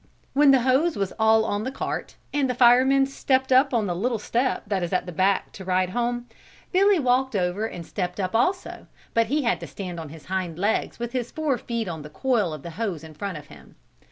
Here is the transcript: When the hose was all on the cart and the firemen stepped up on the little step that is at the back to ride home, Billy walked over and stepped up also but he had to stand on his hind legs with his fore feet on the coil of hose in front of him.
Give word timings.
When 0.33 0.49
the 0.49 0.61
hose 0.61 0.95
was 0.97 1.13
all 1.19 1.45
on 1.45 1.63
the 1.63 1.69
cart 1.71 2.15
and 2.33 2.49
the 2.49 2.55
firemen 2.55 3.05
stepped 3.05 3.51
up 3.51 3.71
on 3.71 3.85
the 3.85 3.93
little 3.95 4.17
step 4.17 4.63
that 4.65 4.81
is 4.81 4.91
at 4.91 5.05
the 5.05 5.11
back 5.11 5.51
to 5.51 5.63
ride 5.63 5.91
home, 5.91 6.25
Billy 6.71 6.97
walked 6.97 7.35
over 7.35 7.67
and 7.67 7.85
stepped 7.85 8.19
up 8.19 8.35
also 8.35 8.87
but 9.13 9.27
he 9.27 9.43
had 9.43 9.59
to 9.59 9.67
stand 9.67 9.99
on 9.99 10.09
his 10.09 10.25
hind 10.25 10.57
legs 10.57 10.97
with 10.97 11.11
his 11.11 11.29
fore 11.29 11.59
feet 11.59 11.87
on 11.87 12.01
the 12.01 12.09
coil 12.09 12.51
of 12.51 12.65
hose 12.65 13.03
in 13.03 13.13
front 13.13 13.37
of 13.37 13.45
him. 13.49 13.75